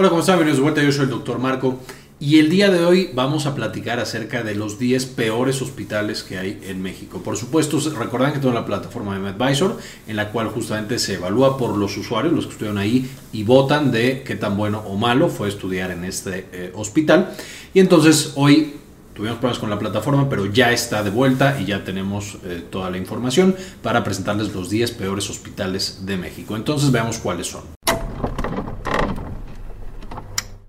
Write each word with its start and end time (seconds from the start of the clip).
Hola, 0.00 0.10
¿cómo 0.10 0.20
están? 0.20 0.36
Bienvenidos 0.36 0.58
de 0.58 0.62
vuelta. 0.62 0.80
Yo 0.80 0.92
soy 0.92 1.06
el 1.06 1.10
doctor 1.10 1.40
Marco. 1.40 1.80
Y 2.20 2.38
el 2.38 2.50
día 2.50 2.70
de 2.70 2.84
hoy 2.84 3.10
vamos 3.14 3.46
a 3.46 3.56
platicar 3.56 3.98
acerca 3.98 4.44
de 4.44 4.54
los 4.54 4.78
10 4.78 5.06
peores 5.06 5.60
hospitales 5.60 6.22
que 6.22 6.38
hay 6.38 6.60
en 6.68 6.80
México. 6.80 7.20
Por 7.20 7.36
supuesto, 7.36 7.80
recuerdan 7.98 8.32
que 8.32 8.38
tengo 8.38 8.54
la 8.54 8.64
plataforma 8.64 9.14
de 9.14 9.18
MedAdvisor, 9.18 9.76
en 10.06 10.14
la 10.14 10.30
cual 10.30 10.50
justamente 10.50 11.00
se 11.00 11.14
evalúa 11.14 11.58
por 11.58 11.76
los 11.76 11.96
usuarios, 11.96 12.32
los 12.32 12.46
que 12.46 12.52
estudian 12.52 12.78
ahí, 12.78 13.10
y 13.32 13.42
votan 13.42 13.90
de 13.90 14.22
qué 14.22 14.36
tan 14.36 14.56
bueno 14.56 14.84
o 14.86 14.94
malo 14.94 15.28
fue 15.28 15.48
estudiar 15.48 15.90
en 15.90 16.04
este 16.04 16.46
eh, 16.52 16.72
hospital. 16.76 17.34
Y 17.74 17.80
entonces 17.80 18.34
hoy 18.36 18.74
tuvimos 19.14 19.38
problemas 19.38 19.58
con 19.58 19.68
la 19.68 19.80
plataforma, 19.80 20.28
pero 20.28 20.46
ya 20.46 20.70
está 20.70 21.02
de 21.02 21.10
vuelta 21.10 21.60
y 21.60 21.64
ya 21.64 21.82
tenemos 21.82 22.38
eh, 22.44 22.62
toda 22.70 22.88
la 22.88 22.98
información 22.98 23.56
para 23.82 24.04
presentarles 24.04 24.54
los 24.54 24.70
10 24.70 24.92
peores 24.92 25.28
hospitales 25.28 26.06
de 26.06 26.16
México. 26.18 26.54
Entonces 26.54 26.92
veamos 26.92 27.18
cuáles 27.18 27.48
son. 27.48 27.78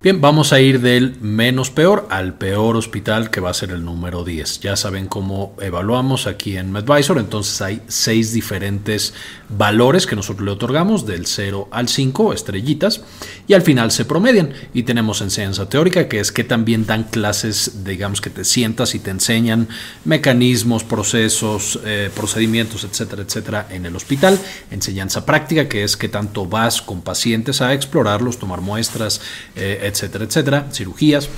Bien, 0.01 0.21
vamos 0.21 0.53
a 0.53 0.61
ir 0.61 0.79
del 0.79 1.19
menos 1.19 1.71
peor 1.71 2.07
al 2.09 2.33
peor 2.37 2.77
hospital 2.77 3.29
que 3.29 3.41
va 3.41 3.49
a 3.49 3.53
ser 3.53 3.71
el 3.71 3.83
número 3.83 4.23
10. 4.23 4.61
Ya 4.61 4.77
saben 4.77 5.07
cómo 5.07 5.57
evaluamos 5.59 6.25
aquí 6.25 6.55
en 6.55 6.71
MedAdvisor, 6.71 7.17
entonces 7.17 7.61
hay 7.61 7.81
seis 7.89 8.31
diferentes 8.31 9.13
valores 9.49 10.07
que 10.07 10.15
nosotros 10.15 10.45
le 10.45 10.51
otorgamos 10.51 11.05
del 11.05 11.25
0 11.25 11.67
al 11.71 11.89
5, 11.89 12.31
estrellitas, 12.31 13.01
y 13.45 13.55
al 13.55 13.61
final 13.61 13.91
se 13.91 14.05
promedian. 14.05 14.53
Y 14.73 14.83
tenemos 14.83 15.19
enseñanza 15.19 15.67
teórica, 15.67 16.07
que 16.07 16.21
es 16.21 16.31
que 16.31 16.45
también 16.45 16.85
dan 16.85 17.03
clases, 17.03 17.83
digamos 17.83 18.21
que 18.21 18.29
te 18.29 18.45
sientas 18.45 18.95
y 18.95 18.99
te 18.99 19.11
enseñan 19.11 19.67
mecanismos, 20.05 20.85
procesos, 20.85 21.77
eh, 21.83 22.09
procedimientos, 22.15 22.85
etcétera, 22.85 23.23
etcétera, 23.23 23.67
en 23.69 23.85
el 23.85 23.97
hospital. 23.97 24.39
Enseñanza 24.71 25.25
práctica, 25.25 25.67
que 25.67 25.83
es 25.83 25.97
que 25.97 26.07
tanto 26.07 26.45
vas 26.45 26.81
con 26.81 27.01
pacientes 27.01 27.61
a 27.61 27.73
explorarlos, 27.73 28.39
tomar 28.39 28.61
muestras, 28.61 29.19
eh, 29.57 29.87
etcétera, 29.89 30.25
etcétera, 30.25 30.67
cirugías 30.71 31.29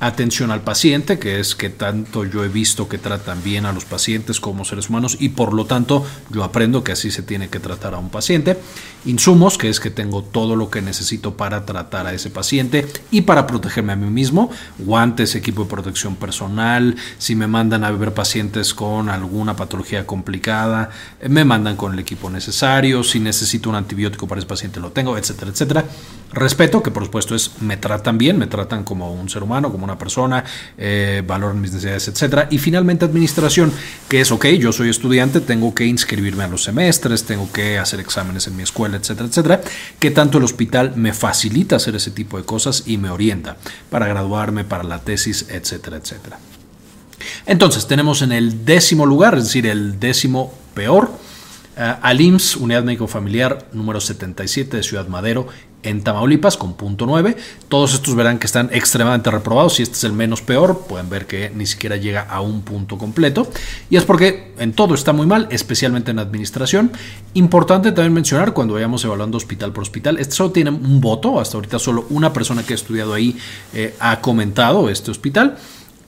atención 0.00 0.50
al 0.50 0.60
paciente, 0.60 1.18
que 1.18 1.40
es 1.40 1.54
que 1.54 1.70
tanto 1.70 2.24
yo 2.24 2.44
he 2.44 2.48
visto 2.48 2.88
que 2.88 2.98
tratan 2.98 3.42
bien 3.42 3.66
a 3.66 3.72
los 3.72 3.84
pacientes 3.84 4.40
como 4.40 4.64
seres 4.64 4.88
humanos 4.88 5.16
y 5.18 5.30
por 5.30 5.52
lo 5.52 5.66
tanto 5.66 6.06
yo 6.30 6.44
aprendo 6.44 6.84
que 6.84 6.92
así 6.92 7.10
se 7.10 7.22
tiene 7.22 7.48
que 7.48 7.60
tratar 7.60 7.94
a 7.94 7.98
un 7.98 8.10
paciente. 8.10 8.58
Insumos, 9.04 9.58
que 9.58 9.68
es 9.68 9.80
que 9.80 9.90
tengo 9.90 10.22
todo 10.22 10.56
lo 10.56 10.70
que 10.70 10.82
necesito 10.82 11.36
para 11.36 11.64
tratar 11.64 12.06
a 12.06 12.12
ese 12.12 12.30
paciente 12.30 12.86
y 13.10 13.22
para 13.22 13.46
protegerme 13.46 13.92
a 13.92 13.96
mí 13.96 14.10
mismo, 14.10 14.50
guantes, 14.78 15.34
equipo 15.34 15.64
de 15.64 15.70
protección 15.70 16.16
personal, 16.16 16.96
si 17.18 17.34
me 17.34 17.46
mandan 17.46 17.84
a 17.84 17.90
ver 17.90 18.12
pacientes 18.12 18.74
con 18.74 19.08
alguna 19.08 19.56
patología 19.56 20.06
complicada, 20.06 20.90
me 21.28 21.44
mandan 21.44 21.76
con 21.76 21.92
el 21.94 21.98
equipo 21.98 22.30
necesario, 22.30 23.02
si 23.02 23.20
necesito 23.20 23.70
un 23.70 23.76
antibiótico 23.76 24.28
para 24.28 24.40
ese 24.40 24.48
paciente 24.48 24.80
lo 24.80 24.90
tengo, 24.90 25.16
etcétera, 25.16 25.50
etcétera. 25.50 25.84
Respeto, 26.32 26.82
que 26.82 26.90
por 26.90 27.04
supuesto 27.04 27.34
es 27.34 27.62
me 27.62 27.76
tratan 27.76 28.18
bien, 28.18 28.38
me 28.38 28.46
tratan 28.46 28.84
como 28.84 29.12
un 29.12 29.28
ser 29.28 29.42
humano, 29.42 29.72
como 29.72 29.87
una 29.88 29.98
persona, 29.98 30.44
eh, 30.76 31.22
valoran 31.26 31.60
mis 31.60 31.72
necesidades, 31.72 32.08
etcétera. 32.08 32.48
Y 32.50 32.58
finalmente 32.58 33.04
administración, 33.04 33.72
que 34.08 34.20
es, 34.20 34.30
ok, 34.30 34.46
yo 34.58 34.72
soy 34.72 34.88
estudiante, 34.90 35.40
tengo 35.40 35.74
que 35.74 35.84
inscribirme 35.84 36.44
a 36.44 36.48
los 36.48 36.64
semestres, 36.64 37.24
tengo 37.24 37.50
que 37.52 37.78
hacer 37.78 38.00
exámenes 38.00 38.46
en 38.46 38.56
mi 38.56 38.62
escuela, 38.62 38.96
etcétera, 38.96 39.28
etcétera. 39.28 39.60
Que 39.98 40.10
tanto 40.10 40.38
el 40.38 40.44
hospital 40.44 40.92
me 40.96 41.12
facilita 41.12 41.76
hacer 41.76 41.96
ese 41.96 42.10
tipo 42.10 42.38
de 42.38 42.44
cosas 42.44 42.84
y 42.86 42.98
me 42.98 43.10
orienta 43.10 43.56
para 43.90 44.06
graduarme, 44.06 44.64
para 44.64 44.84
la 44.84 45.00
tesis, 45.00 45.46
etcétera, 45.48 45.96
etcétera. 45.96 46.38
Entonces, 47.46 47.86
tenemos 47.86 48.22
en 48.22 48.32
el 48.32 48.64
décimo 48.64 49.06
lugar, 49.06 49.36
es 49.36 49.44
decir, 49.44 49.66
el 49.66 49.98
décimo 49.98 50.54
peor, 50.74 51.10
al 51.78 52.20
IMSS, 52.20 52.56
Unidad 52.56 52.82
Médico 52.82 53.06
Familiar 53.06 53.68
número 53.72 54.00
77 54.00 54.76
de 54.78 54.82
Ciudad 54.82 55.06
Madero, 55.06 55.46
en 55.82 56.02
Tamaulipas 56.02 56.56
con 56.56 56.74
punto 56.74 57.06
9. 57.06 57.36
Todos 57.68 57.94
estos 57.94 58.14
verán 58.14 58.38
que 58.38 58.46
están 58.46 58.68
extremadamente 58.72 59.30
reprobados. 59.30 59.74
Si 59.74 59.82
este 59.82 59.94
es 59.96 60.04
el 60.04 60.12
menos 60.12 60.42
peor, 60.42 60.86
pueden 60.88 61.08
ver 61.08 61.26
que 61.26 61.50
ni 61.54 61.66
siquiera 61.66 61.96
llega 61.96 62.22
a 62.22 62.40
un 62.40 62.62
punto 62.62 62.98
completo. 62.98 63.48
Y 63.90 63.96
es 63.96 64.04
porque 64.04 64.54
en 64.58 64.72
todo 64.72 64.94
está 64.94 65.12
muy 65.12 65.26
mal, 65.26 65.46
especialmente 65.50 66.10
en 66.10 66.18
administración. 66.18 66.90
Importante 67.34 67.92
también 67.92 68.12
mencionar 68.12 68.52
cuando 68.54 68.74
vayamos 68.74 69.04
evaluando 69.04 69.36
hospital 69.36 69.72
por 69.72 69.82
hospital, 69.82 70.18
este 70.18 70.34
solo 70.34 70.50
tiene 70.50 70.70
un 70.70 71.00
voto. 71.00 71.38
Hasta 71.38 71.56
ahorita 71.56 71.78
solo 71.78 72.06
una 72.10 72.32
persona 72.32 72.64
que 72.64 72.74
ha 72.74 72.76
estudiado 72.76 73.14
ahí 73.14 73.36
eh, 73.72 73.94
ha 74.00 74.20
comentado 74.20 74.88
este 74.90 75.10
hospital. 75.10 75.58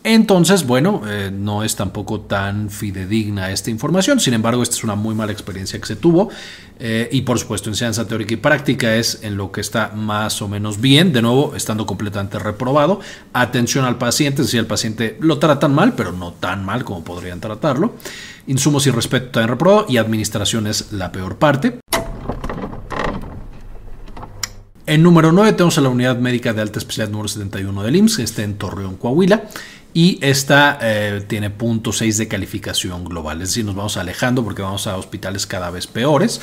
Entonces, 0.02 0.66
bueno, 0.66 1.02
eh, 1.06 1.30
no 1.30 1.62
es 1.62 1.76
tampoco 1.76 2.20
tan 2.20 2.70
fidedigna 2.70 3.50
esta 3.50 3.70
información, 3.70 4.18
sin 4.18 4.32
embargo, 4.32 4.62
esta 4.62 4.76
es 4.76 4.82
una 4.82 4.94
muy 4.94 5.14
mala 5.14 5.32
experiencia 5.32 5.78
que 5.78 5.86
se 5.86 5.96
tuvo 5.96 6.30
eh, 6.78 7.10
y 7.12 7.20
por 7.20 7.38
supuesto 7.38 7.68
enseñanza 7.68 8.08
teórica 8.08 8.32
y 8.32 8.38
práctica 8.38 8.94
es 8.94 9.18
en 9.22 9.36
lo 9.36 9.52
que 9.52 9.60
está 9.60 9.92
más 9.94 10.40
o 10.40 10.48
menos 10.48 10.80
bien, 10.80 11.12
de 11.12 11.20
nuevo, 11.20 11.54
estando 11.54 11.84
completamente 11.84 12.38
reprobado. 12.38 13.00
Atención 13.34 13.84
al 13.84 13.98
paciente, 13.98 14.40
decir, 14.40 14.60
al 14.60 14.66
paciente 14.66 15.18
lo 15.20 15.38
tratan 15.38 15.74
mal, 15.74 15.92
pero 15.92 16.12
no 16.12 16.32
tan 16.32 16.64
mal 16.64 16.82
como 16.82 17.04
podrían 17.04 17.40
tratarlo. 17.40 17.94
Insumos 18.46 18.86
y 18.86 18.90
respeto 18.90 19.32
también 19.32 19.50
reprobado 19.50 19.84
y 19.86 19.98
administración 19.98 20.66
es 20.66 20.92
la 20.92 21.12
peor 21.12 21.36
parte. 21.36 21.78
En 24.86 25.02
número 25.04 25.30
9 25.30 25.52
tenemos 25.52 25.78
a 25.78 25.82
la 25.82 25.88
Unidad 25.88 26.18
Médica 26.18 26.52
de 26.52 26.62
Alta 26.62 26.78
Especialidad 26.78 27.12
número 27.12 27.28
71 27.28 27.82
del 27.82 27.96
IMSS, 27.96 28.16
que 28.16 28.22
está 28.22 28.42
en 28.42 28.54
Torreón, 28.54 28.96
Coahuila 28.96 29.44
y 29.92 30.18
esta 30.22 30.78
eh, 30.80 31.24
tiene 31.26 31.50
punto 31.50 31.92
6 31.92 32.18
de 32.18 32.28
calificación 32.28 33.04
global, 33.04 33.42
es 33.42 33.48
decir, 33.48 33.64
nos 33.64 33.74
vamos 33.74 33.96
alejando 33.96 34.44
porque 34.44 34.62
vamos 34.62 34.86
a 34.86 34.96
hospitales 34.96 35.46
cada 35.46 35.70
vez 35.70 35.86
peores. 35.86 36.40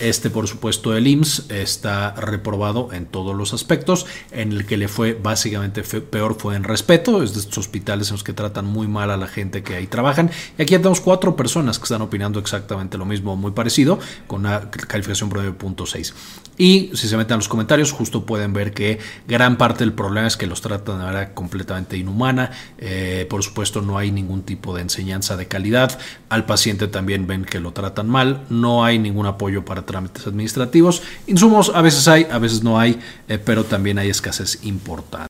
Este, 0.00 0.30
por 0.30 0.48
supuesto, 0.48 0.96
el 0.96 1.06
IMSS 1.06 1.50
está 1.50 2.14
reprobado 2.14 2.88
en 2.92 3.04
todos 3.04 3.36
los 3.36 3.52
aspectos. 3.52 4.06
En 4.32 4.52
el 4.52 4.66
que 4.66 4.78
le 4.78 4.88
fue 4.88 5.12
básicamente 5.12 5.82
peor 5.82 6.36
fue 6.38 6.56
en 6.56 6.64
respeto, 6.64 7.22
es 7.22 7.34
de 7.34 7.40
estos 7.40 7.58
hospitales 7.58 8.08
en 8.08 8.14
los 8.14 8.24
que 8.24 8.32
tratan 8.32 8.64
muy 8.64 8.88
mal 8.88 9.10
a 9.10 9.18
la 9.18 9.26
gente 9.26 9.62
que 9.62 9.76
ahí 9.76 9.86
trabajan. 9.86 10.30
Y 10.58 10.62
aquí 10.62 10.74
tenemos 10.76 11.02
cuatro 11.02 11.36
personas 11.36 11.78
que 11.78 11.84
están 11.84 12.00
opinando 12.00 12.40
exactamente 12.40 12.96
lo 12.96 13.04
mismo, 13.04 13.36
muy 13.36 13.52
parecido, 13.52 13.98
con 14.26 14.40
una 14.40 14.70
calificación 14.70 15.28
promedio 15.28 15.52
de 15.52 15.58
punto 15.58 15.84
6. 15.84 16.14
Y 16.56 16.90
si 16.94 17.08
se 17.08 17.16
meten 17.16 17.34
a 17.34 17.36
los 17.36 17.48
comentarios, 17.48 17.92
justo 17.92 18.26
pueden 18.26 18.52
ver 18.52 18.72
que 18.72 18.98
gran 19.26 19.56
parte 19.56 19.84
del 19.84 19.92
problema 19.92 20.26
es 20.26 20.36
que 20.36 20.46
los 20.46 20.60
tratan 20.60 20.98
de 20.98 21.04
manera 21.04 21.34
completamente 21.34 21.96
inhumana. 21.96 22.50
Eh, 22.78 23.26
por 23.28 23.42
supuesto, 23.42 23.80
no 23.80 23.98
hay 23.98 24.10
ningún 24.10 24.42
tipo 24.42 24.74
de 24.74 24.82
enseñanza 24.82 25.36
de 25.36 25.46
calidad. 25.46 25.98
Al 26.28 26.46
paciente 26.46 26.86
también 26.88 27.26
ven 27.26 27.44
que 27.44 27.60
lo 27.60 27.72
tratan 27.72 28.08
mal. 28.08 28.44
No 28.50 28.84
hay 28.84 28.98
ningún 28.98 29.26
apoyo 29.26 29.64
para 29.64 29.86
trámites 29.90 30.26
administrativos. 30.26 31.02
Insumos 31.26 31.72
a 31.74 31.82
veces 31.82 32.06
hay, 32.06 32.26
a 32.30 32.38
veces 32.38 32.62
no 32.62 32.78
hay, 32.78 33.00
eh, 33.28 33.38
pero 33.38 33.64
también 33.64 33.98
hay 33.98 34.08
escasez 34.08 34.60
importante. 34.64 35.28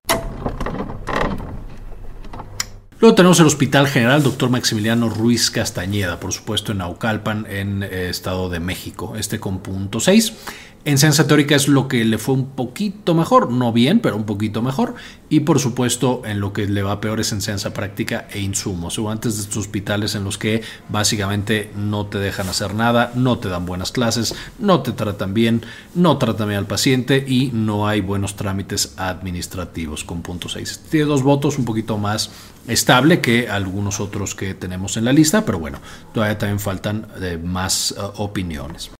Luego 3.00 3.14
tenemos 3.14 3.40
el 3.40 3.46
Hospital 3.46 3.88
General 3.88 4.22
Dr. 4.22 4.50
Maximiliano 4.50 5.08
Ruiz 5.08 5.50
Castañeda, 5.50 6.20
por 6.20 6.34
supuesto 6.34 6.72
en 6.72 6.78
Naucalpan, 6.78 7.46
en 7.48 7.82
eh, 7.82 8.10
Estado 8.10 8.50
de 8.50 8.60
México, 8.60 9.14
este 9.16 9.40
con 9.40 9.60
punto 9.60 10.00
6. 10.00 10.34
En 10.82 10.96
ciencia 10.96 11.26
teórica 11.26 11.54
es 11.54 11.68
lo 11.68 11.88
que 11.88 12.06
le 12.06 12.16
fue 12.16 12.34
un 12.34 12.52
poquito 12.52 13.14
mejor, 13.14 13.52
no 13.52 13.70
bien, 13.70 14.00
pero 14.00 14.16
un 14.16 14.24
poquito 14.24 14.62
mejor. 14.62 14.94
Y 15.28 15.40
por 15.40 15.60
supuesto, 15.60 16.22
en 16.24 16.40
lo 16.40 16.54
que 16.54 16.66
le 16.66 16.82
va 16.82 17.02
peor 17.02 17.20
es 17.20 17.32
en 17.32 17.42
ciencia 17.42 17.74
práctica 17.74 18.26
e 18.32 18.40
insumos. 18.40 18.98
O 18.98 19.10
antes 19.10 19.36
de 19.36 19.42
estos 19.42 19.58
hospitales 19.58 20.14
en 20.14 20.24
los 20.24 20.38
que 20.38 20.62
básicamente 20.88 21.70
no 21.76 22.06
te 22.06 22.16
dejan 22.16 22.48
hacer 22.48 22.72
nada, 22.72 23.12
no 23.14 23.38
te 23.38 23.50
dan 23.50 23.66
buenas 23.66 23.92
clases, 23.92 24.34
no 24.58 24.80
te 24.80 24.92
tratan 24.92 25.34
bien, 25.34 25.62
no 25.94 26.16
tratan 26.16 26.48
bien 26.48 26.60
al 26.60 26.66
paciente 26.66 27.22
y 27.28 27.50
no 27.52 27.86
hay 27.86 28.00
buenos 28.00 28.36
trámites 28.36 28.94
administrativos 28.96 30.02
con 30.02 30.22
punto 30.22 30.48
6. 30.48 30.84
Tiene 30.90 31.04
dos 31.04 31.22
votos 31.22 31.58
un 31.58 31.66
poquito 31.66 31.98
más 31.98 32.30
estable 32.66 33.20
que 33.20 33.50
algunos 33.50 34.00
otros 34.00 34.34
que 34.34 34.54
tenemos 34.54 34.96
en 34.96 35.04
la 35.04 35.12
lista, 35.12 35.44
pero 35.44 35.58
bueno, 35.58 35.78
todavía 36.14 36.38
también 36.38 36.58
faltan 36.58 37.06
eh, 37.20 37.38
más 37.42 37.94
uh, 37.98 38.22
opiniones. 38.22 38.90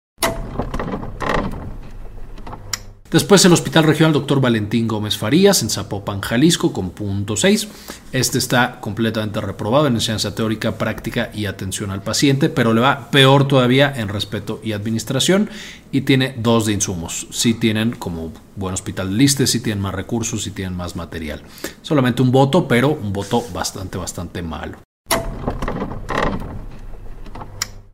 Después 3.10 3.44
el 3.44 3.52
Hospital 3.52 3.82
Regional 3.82 4.12
Dr. 4.12 4.40
Valentín 4.40 4.86
Gómez 4.86 5.18
Farías 5.18 5.62
en 5.62 5.70
Zapopan, 5.70 6.20
Jalisco, 6.20 6.72
con 6.72 6.90
punto 6.90 7.36
6. 7.36 7.66
Este 8.12 8.38
está 8.38 8.78
completamente 8.80 9.40
reprobado 9.40 9.88
en 9.88 9.94
enseñanza 9.94 10.32
teórica, 10.36 10.78
práctica 10.78 11.28
y 11.34 11.46
atención 11.46 11.90
al 11.90 12.04
paciente, 12.04 12.48
pero 12.48 12.72
le 12.72 12.80
va 12.80 13.10
peor 13.10 13.48
todavía 13.48 13.92
en 13.96 14.06
respeto 14.06 14.60
y 14.62 14.74
administración 14.74 15.50
y 15.90 16.02
tiene 16.02 16.36
dos 16.38 16.66
de 16.66 16.72
insumos. 16.72 17.26
Sí 17.32 17.52
tienen 17.52 17.90
como 17.90 18.32
buen 18.54 18.74
hospital 18.74 19.10
de 19.10 19.16
liste, 19.16 19.48
sí 19.48 19.58
tienen 19.58 19.82
más 19.82 19.94
recursos, 19.94 20.44
sí 20.44 20.52
tienen 20.52 20.76
más 20.76 20.94
material. 20.94 21.42
Solamente 21.82 22.22
un 22.22 22.30
voto, 22.30 22.68
pero 22.68 22.90
un 22.90 23.12
voto 23.12 23.42
bastante, 23.52 23.98
bastante 23.98 24.40
malo. 24.40 24.78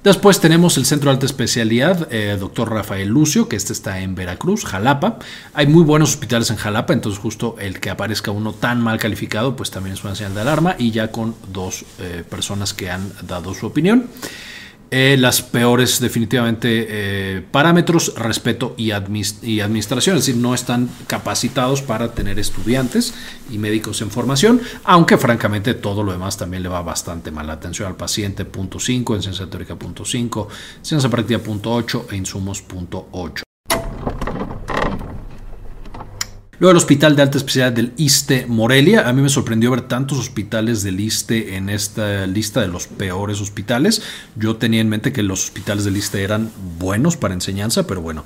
Después 0.06 0.38
tenemos 0.38 0.78
el 0.78 0.86
Centro 0.86 1.10
de 1.10 1.14
Alta 1.14 1.26
Especialidad, 1.26 2.06
eh, 2.12 2.36
doctor 2.38 2.70
Rafael 2.70 3.08
Lucio, 3.08 3.48
que 3.48 3.56
este 3.56 3.72
está 3.72 3.98
en 4.02 4.14
Veracruz, 4.14 4.64
Jalapa. 4.64 5.18
Hay 5.52 5.66
muy 5.66 5.82
buenos 5.82 6.10
hospitales 6.10 6.48
en 6.50 6.56
Jalapa, 6.58 6.92
entonces 6.92 7.20
justo 7.20 7.56
el 7.58 7.80
que 7.80 7.90
aparezca 7.90 8.30
uno 8.30 8.52
tan 8.52 8.80
mal 8.80 9.00
calificado, 9.00 9.56
pues 9.56 9.72
también 9.72 9.94
es 9.94 10.04
una 10.04 10.14
señal 10.14 10.32
de 10.36 10.42
alarma 10.42 10.76
y 10.78 10.92
ya 10.92 11.10
con 11.10 11.34
dos 11.52 11.84
eh, 11.98 12.22
personas 12.30 12.72
que 12.72 12.88
han 12.88 13.10
dado 13.26 13.52
su 13.52 13.66
opinión. 13.66 14.06
Eh, 14.92 15.16
las 15.18 15.42
peores 15.42 15.98
definitivamente 15.98 16.86
eh, 16.88 17.42
parámetros, 17.50 18.14
respeto 18.16 18.74
y, 18.76 18.92
y, 19.42 19.60
administración, 19.60 20.16
es 20.16 20.26
decir, 20.26 20.40
no 20.40 20.54
están 20.54 20.88
capacitados 21.08 21.82
para 21.82 22.12
tener 22.12 22.38
estudiantes 22.38 23.12
y 23.50 23.58
médicos 23.58 24.00
en 24.00 24.12
formación, 24.12 24.60
aunque 24.84 25.18
francamente 25.18 25.74
todo 25.74 26.04
lo 26.04 26.12
demás 26.12 26.36
también 26.36 26.62
le 26.62 26.68
va 26.68 26.82
bastante 26.82 27.32
mal. 27.32 27.50
Atención 27.50 27.88
al 27.88 27.96
paciente, 27.96 28.44
punto 28.44 28.78
5, 28.78 29.16
en 29.16 29.22
ciencia 29.22 29.50
teórica, 29.50 29.74
punto 29.74 30.04
5, 30.04 30.48
ciencia 30.82 31.10
práctica, 31.10 31.40
punto 31.40 31.72
8 31.72 32.06
e 32.12 32.16
insumos, 32.16 32.62
punto 32.62 33.08
8. 33.10 33.45
Luego 36.58 36.70
el 36.70 36.78
Hospital 36.78 37.16
de 37.16 37.22
Alta 37.22 37.36
Especialidad 37.36 37.76
del 37.76 37.92
ISTE 37.98 38.46
Morelia. 38.46 39.06
A 39.06 39.12
mí 39.12 39.20
me 39.20 39.28
sorprendió 39.28 39.70
ver 39.70 39.82
tantos 39.82 40.18
hospitales 40.18 40.82
del 40.82 41.00
ISTE 41.00 41.56
en 41.56 41.68
esta 41.68 42.26
lista 42.26 42.62
de 42.62 42.68
los 42.68 42.86
peores 42.86 43.42
hospitales. 43.42 44.00
Yo 44.36 44.56
tenía 44.56 44.80
en 44.80 44.88
mente 44.88 45.12
que 45.12 45.22
los 45.22 45.44
hospitales 45.44 45.84
del 45.84 45.98
ISTE 45.98 46.22
eran 46.22 46.50
buenos 46.78 47.18
para 47.18 47.34
enseñanza, 47.34 47.86
pero 47.86 48.00
bueno, 48.00 48.24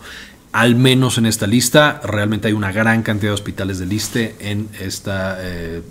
al 0.52 0.76
menos 0.76 1.18
en 1.18 1.26
esta 1.26 1.48
lista 1.48 2.00
realmente 2.04 2.46
hay 2.46 2.54
una 2.54 2.70
gran 2.70 3.02
cantidad 3.02 3.30
de 3.30 3.34
hospitales 3.34 3.80
del 3.80 3.92
ISTE 3.92 4.36
en, 4.38 4.68
esta, 4.78 5.36
eh, 5.40 5.82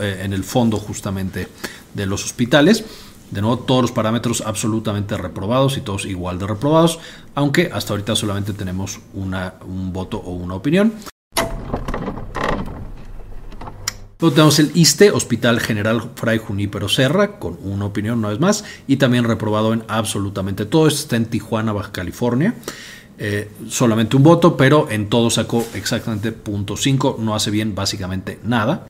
eh, 0.00 0.20
en 0.24 0.32
el 0.32 0.42
fondo 0.42 0.78
justamente 0.78 1.46
de 1.94 2.06
los 2.06 2.24
hospitales. 2.24 2.84
De 3.30 3.40
nuevo, 3.40 3.60
todos 3.60 3.82
los 3.82 3.92
parámetros 3.92 4.40
absolutamente 4.40 5.16
reprobados 5.16 5.76
y 5.76 5.82
todos 5.82 6.04
igual 6.04 6.40
de 6.40 6.48
reprobados, 6.48 6.98
aunque 7.36 7.70
hasta 7.72 7.92
ahorita 7.92 8.16
solamente 8.16 8.52
tenemos 8.54 8.98
una, 9.14 9.54
un 9.64 9.92
voto 9.92 10.18
o 10.18 10.32
una 10.32 10.54
opinión. 10.54 10.92
Luego 14.18 14.34
tenemos 14.34 14.58
el 14.58 14.70
ISTE, 14.72 15.10
Hospital 15.10 15.60
General 15.60 16.10
Fray 16.14 16.38
Junípero 16.38 16.88
Serra, 16.88 17.38
con 17.38 17.58
una 17.62 17.84
opinión 17.84 18.18
una 18.20 18.30
vez 18.30 18.40
más, 18.40 18.64
y 18.86 18.96
también 18.96 19.24
reprobado 19.24 19.74
en 19.74 19.84
absolutamente 19.88 20.64
todo. 20.64 20.88
Esto 20.88 21.00
está 21.00 21.16
en 21.16 21.26
Tijuana, 21.26 21.74
Baja 21.74 21.92
California. 21.92 22.54
Eh, 23.18 23.50
solamente 23.68 24.16
un 24.16 24.22
voto, 24.22 24.56
pero 24.56 24.88
en 24.90 25.10
todo 25.10 25.28
sacó 25.28 25.66
exactamente 25.74 26.32
punto 26.32 26.76
.5, 26.76 27.18
no 27.18 27.34
hace 27.34 27.50
bien 27.50 27.74
básicamente 27.74 28.40
nada. 28.42 28.86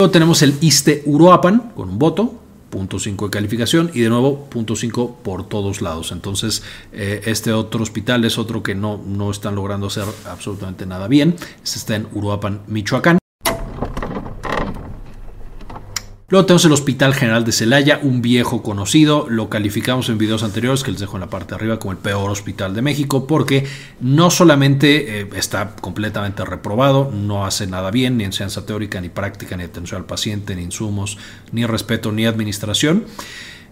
Luego 0.00 0.10
tenemos 0.10 0.42
el 0.42 0.56
ISTE 0.60 1.04
Uruapan, 1.06 1.72
con 1.76 1.88
un 1.88 2.00
voto, 2.00 2.34
5 2.70 3.26
de 3.26 3.30
calificación 3.30 3.90
y 3.94 4.00
de 4.00 4.08
nuevo 4.08 4.44
punto 4.46 4.76
5 4.76 5.20
por 5.22 5.48
todos 5.48 5.80
lados. 5.82 6.12
Entonces, 6.12 6.62
eh, 6.92 7.22
este 7.26 7.52
otro 7.52 7.82
hospital 7.82 8.24
es 8.24 8.38
otro 8.38 8.62
que 8.62 8.74
no, 8.74 9.00
no 9.04 9.30
están 9.30 9.54
logrando 9.54 9.86
hacer 9.86 10.04
absolutamente 10.26 10.86
nada 10.86 11.08
bien. 11.08 11.36
Este 11.62 11.78
está 11.78 11.96
en 11.96 12.08
Uruapan, 12.12 12.62
Michoacán. 12.66 13.18
Luego 16.30 16.44
tenemos 16.44 16.66
el 16.66 16.72
Hospital 16.72 17.14
General 17.14 17.42
de 17.42 17.52
Celaya, 17.52 18.00
un 18.02 18.20
viejo 18.20 18.62
conocido. 18.62 19.26
Lo 19.30 19.48
calificamos 19.48 20.10
en 20.10 20.18
videos 20.18 20.42
anteriores, 20.42 20.82
que 20.82 20.90
les 20.90 21.00
dejo 21.00 21.16
en 21.16 21.22
la 21.22 21.30
parte 21.30 21.52
de 21.52 21.54
arriba, 21.54 21.78
como 21.78 21.92
el 21.92 21.96
peor 21.96 22.28
hospital 22.28 22.74
de 22.74 22.82
México, 22.82 23.26
porque 23.26 23.66
no 24.02 24.28
solamente 24.28 25.22
eh, 25.22 25.28
está 25.36 25.74
completamente 25.80 26.44
reprobado, 26.44 27.10
no 27.14 27.46
hace 27.46 27.66
nada 27.66 27.90
bien, 27.90 28.18
ni 28.18 28.24
en 28.24 28.34
ciencia 28.34 28.66
teórica, 28.66 29.00
ni 29.00 29.08
práctica, 29.08 29.56
ni 29.56 29.62
atención 29.62 30.02
al 30.02 30.06
paciente, 30.06 30.54
ni 30.54 30.64
insumos, 30.64 31.16
ni 31.50 31.64
respeto, 31.64 32.12
ni 32.12 32.26
administración. 32.26 33.04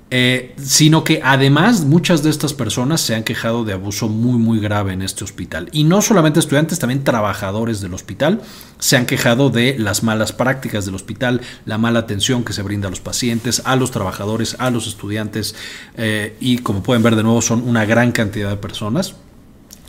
Eh, 0.08 0.55
sino 0.56 1.03
que 1.03 1.20
además 1.25 1.81
muchas 1.81 2.23
de 2.23 2.31
estas 2.31 2.55
personas 2.55 3.00
se 3.00 3.17
han 3.17 3.25
quejado 3.25 3.64
de 3.64 3.73
abuso 3.73 4.08
muy 4.08 4.38
muy 4.38 4.61
grave 4.61 4.93
en 4.93 5.03
este 5.03 5.25
hospital. 5.25 5.69
Y 5.73 5.82
no 5.82 6.00
solamente 6.00 6.38
estudiantes, 6.38 6.79
también 6.79 7.03
trabajadores 7.03 7.81
del 7.81 7.93
hospital 7.93 8.41
se 8.79 8.97
han 8.97 9.06
quejado 9.06 9.50
de 9.50 9.76
las 9.76 10.05
malas 10.05 10.32
prácticas 10.32 10.87
del 10.87 10.94
hospital, 10.94 11.41
la 11.64 11.76
mala 11.76 11.99
atención 11.99 12.44
que 12.44 12.53
se 12.53 12.62
brinda 12.62 12.87
a 12.87 12.91
los 12.91 13.00
pacientes, 13.00 13.62
a 13.64 13.75
los 13.75 13.91
trabajadores, 13.91 14.55
a 14.61 14.70
los 14.70 14.87
estudiantes. 14.87 15.56
Eh, 15.97 16.37
y 16.38 16.59
como 16.59 16.85
pueden 16.85 17.02
ver 17.02 17.17
de 17.17 17.25
nuevo 17.25 17.43
son 17.43 17.69
una 17.69 17.85
gran 17.85 18.12
cantidad 18.12 18.50
de 18.50 18.56
personas 18.56 19.17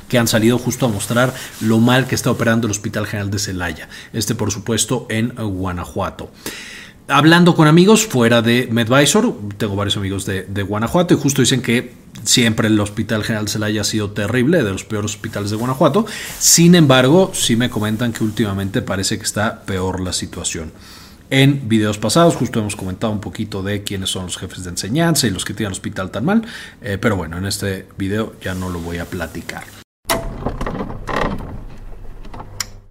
que 0.09 0.17
han 0.17 0.27
salido 0.27 0.57
justo 0.57 0.87
a 0.87 0.89
mostrar 0.89 1.31
lo 1.61 1.77
mal 1.77 2.07
que 2.07 2.15
está 2.15 2.31
operando 2.31 2.65
el 2.65 2.71
Hospital 2.71 3.05
General 3.05 3.29
de 3.29 3.37
Celaya. 3.37 3.89
Este 4.13 4.33
por 4.33 4.51
supuesto 4.51 5.05
en 5.09 5.29
Guanajuato 5.35 6.31
hablando 7.07 7.55
con 7.55 7.67
amigos 7.67 8.05
fuera 8.05 8.41
de 8.41 8.67
Medvisor, 8.71 9.33
tengo 9.57 9.75
varios 9.75 9.97
amigos 9.97 10.25
de, 10.25 10.63
Guanajuato 10.63 11.13
y 11.13 11.17
justo 11.17 11.41
dicen 11.41 11.61
que 11.61 11.93
siempre 12.23 12.67
el 12.67 12.79
Hospital 12.79 13.23
General 13.23 13.47
Celaya 13.47 13.81
ha 13.81 13.85
sido 13.85 14.11
terrible, 14.11 14.63
de 14.63 14.71
los 14.71 14.83
peores 14.83 15.11
hospitales 15.11 15.49
de 15.49 15.55
Guanajuato. 15.55 16.05
Sin 16.39 16.75
embargo, 16.75 17.31
sí 17.33 17.55
me 17.55 17.69
comentan 17.69 18.11
que 18.11 18.23
últimamente 18.23 18.81
parece 18.81 19.17
que 19.17 19.23
está 19.23 19.61
peor 19.61 19.99
la 19.99 20.13
situación. 20.13 20.71
En 21.29 21.67
videos 21.67 21.97
pasados 21.97 22.35
justo 22.35 22.59
hemos 22.59 22.75
comentado 22.75 23.11
un 23.11 23.19
poquito 23.19 23.61
de 23.61 23.83
quiénes 23.83 24.09
son 24.09 24.25
los 24.25 24.37
jefes 24.37 24.63
de 24.63 24.69
enseñanza 24.69 25.27
y 25.27 25.29
los 25.29 25.43
que 25.43 25.53
tienen 25.53 25.71
el 25.71 25.73
hospital 25.73 26.09
tan 26.09 26.23
mal, 26.23 26.45
eh, 26.81 26.97
pero 26.99 27.17
bueno, 27.17 27.37
en 27.37 27.45
este 27.45 27.85
video 27.97 28.35
ya 28.41 28.53
no 28.53 28.69
lo 28.69 28.79
voy 28.79 28.99
a 28.99 29.05
platicar. 29.05 29.76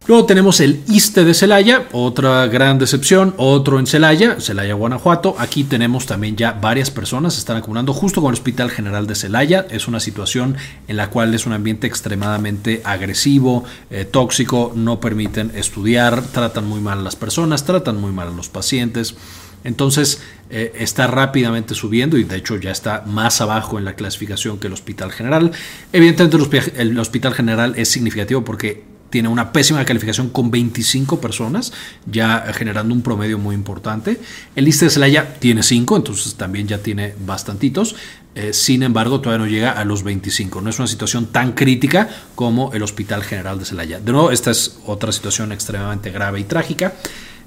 Luego 0.08 0.24
tenemos 0.24 0.60
el 0.60 0.84
ISTE 0.86 1.24
de 1.24 1.34
Celaya, 1.34 1.88
otra 1.90 2.46
gran 2.46 2.78
decepción, 2.78 3.34
otro 3.38 3.80
en 3.80 3.88
Celaya, 3.88 4.40
Celaya, 4.40 4.74
Guanajuato. 4.74 5.34
Aquí 5.36 5.64
tenemos 5.64 6.06
también 6.06 6.36
ya 6.36 6.52
varias 6.52 6.92
personas 6.92 7.34
se 7.34 7.40
están 7.40 7.56
acumulando 7.56 7.92
justo 7.92 8.20
con 8.20 8.28
el 8.28 8.34
Hospital 8.34 8.70
General 8.70 9.08
de 9.08 9.16
Celaya. 9.16 9.66
Es 9.68 9.88
una 9.88 9.98
situación 9.98 10.56
en 10.86 10.96
la 10.96 11.10
cual 11.10 11.34
es 11.34 11.44
un 11.44 11.54
ambiente 11.54 11.88
extremadamente 11.88 12.82
agresivo, 12.84 13.64
eh, 13.90 14.04
tóxico, 14.04 14.72
no 14.76 15.00
permiten 15.00 15.50
estudiar, 15.56 16.22
tratan 16.22 16.68
muy 16.68 16.80
mal 16.80 17.00
a 17.00 17.02
las 17.02 17.16
personas, 17.16 17.64
tratan 17.64 18.00
muy 18.00 18.12
mal 18.12 18.28
a 18.28 18.30
los 18.30 18.48
pacientes. 18.48 19.16
Entonces 19.64 20.22
eh, 20.50 20.72
está 20.76 21.08
rápidamente 21.08 21.74
subiendo 21.74 22.16
y 22.16 22.22
de 22.22 22.36
hecho 22.36 22.54
ya 22.58 22.70
está 22.70 23.02
más 23.06 23.40
abajo 23.40 23.76
en 23.76 23.84
la 23.84 23.96
clasificación 23.96 24.60
que 24.60 24.68
el 24.68 24.72
Hospital 24.72 25.10
General. 25.10 25.50
Evidentemente 25.92 26.36
el 26.76 26.96
Hospital 26.96 27.34
General 27.34 27.74
es 27.76 27.88
significativo 27.88 28.44
porque 28.44 28.95
tiene 29.16 29.30
una 29.30 29.50
pésima 29.50 29.82
calificación 29.82 30.28
con 30.28 30.50
25 30.50 31.22
personas, 31.22 31.72
ya 32.04 32.52
generando 32.52 32.92
un 32.92 33.00
promedio 33.00 33.38
muy 33.38 33.54
importante. 33.54 34.20
El 34.54 34.66
liste 34.66 34.84
de 34.84 34.90
Celaya 34.90 35.38
tiene 35.38 35.62
5, 35.62 35.96
entonces 35.96 36.34
también 36.34 36.68
ya 36.68 36.82
tiene 36.82 37.14
bastantitos. 37.24 37.96
Eh, 38.34 38.52
sin 38.52 38.82
embargo, 38.82 39.22
todavía 39.22 39.46
no 39.46 39.50
llega 39.50 39.70
a 39.72 39.86
los 39.86 40.02
25. 40.02 40.60
No 40.60 40.68
es 40.68 40.78
una 40.78 40.86
situación 40.86 41.28
tan 41.32 41.52
crítica 41.52 42.10
como 42.34 42.74
el 42.74 42.82
Hospital 42.82 43.22
General 43.22 43.58
de 43.58 43.64
Celaya. 43.64 44.00
De 44.00 44.12
nuevo, 44.12 44.30
esta 44.30 44.50
es 44.50 44.80
otra 44.84 45.10
situación 45.12 45.50
extremadamente 45.50 46.10
grave 46.10 46.40
y 46.40 46.44
trágica. 46.44 46.92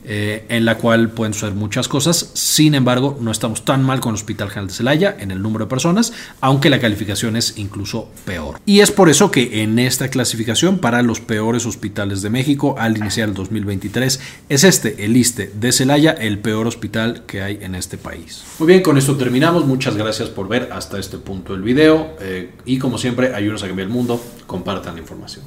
Eh, 0.06 0.46
en 0.50 0.66
la 0.66 0.78
cual 0.78 1.10
pueden 1.10 1.34
suceder 1.34 1.56
muchas 1.56 1.88
cosas. 1.88 2.31
Sin 2.34 2.74
embargo, 2.74 3.18
no 3.19 3.31
estamos 3.31 3.66
tan 3.66 3.84
mal 3.84 4.00
con 4.00 4.12
el 4.12 4.16
Hospital 4.16 4.50
General 4.50 4.68
de 4.68 4.74
Celaya 4.74 5.16
en 5.19 5.30
el 5.31 5.42
número 5.42 5.66
de 5.66 5.69
personas, 5.69 6.13
aunque 6.42 6.69
la 6.69 6.80
calificación 6.80 7.36
es 7.36 7.57
incluso 7.57 8.10
peor. 8.25 8.60
Y 8.66 8.80
es 8.80 8.92
por 8.92 9.10
eso 9.10 9.30
que 9.30 9.62
en 9.62 9.78
esta 9.78 10.10
clasificación 10.10 10.80
para 10.80 11.01
los 11.01 11.19
peores 11.19 11.66
hospitales 11.66 12.22
de 12.22 12.30
México 12.30 12.75
al 12.78 12.98
iniciar 12.98 13.30
el 13.30 13.36
2023 13.36 14.20
es 14.48 14.63
este, 14.63 15.03
el 15.03 15.18
ISTE 15.18 15.51
de 15.53 15.72
Celaya, 15.72 16.12
el 16.12 16.39
peor 16.39 16.65
hospital 16.68 17.24
que 17.27 17.41
hay 17.41 17.60
en 17.62 17.75
este 17.75 17.98
país. 17.98 18.44
Muy 18.58 18.68
bien, 18.68 18.82
con 18.82 18.98
esto 18.98 19.18
terminamos. 19.18 19.65
Muchas 19.65 19.98
gracias 19.98 20.29
por 20.29 20.48
ver 20.48 20.70
hasta 20.72 20.98
este 20.98 21.18
punto 21.18 21.53
el 21.53 21.62
video. 21.62 22.15
Eh, 22.22 22.51
y 22.65 22.79
como 22.79 22.98
siempre, 22.98 23.36
ayúdenos 23.36 23.63
a 23.63 23.68
cambiar 23.68 23.88
el 23.88 23.94
mundo. 23.94 24.24
Compartan 24.48 24.96
la 24.96 25.01
información. 25.01 25.44